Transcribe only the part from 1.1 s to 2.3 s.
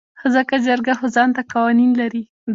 ځانته قوانين لري.